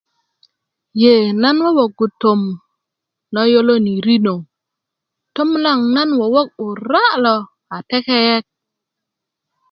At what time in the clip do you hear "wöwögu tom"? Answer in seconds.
1.65-2.41